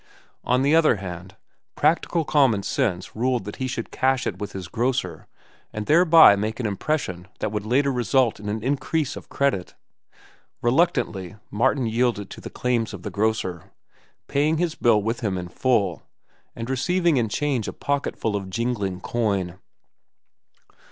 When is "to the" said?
12.31-12.49